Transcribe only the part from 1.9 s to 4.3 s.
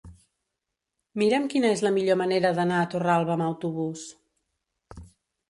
millor manera d'anar a Torralba amb autobús.